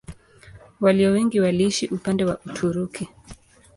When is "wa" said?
2.25-2.37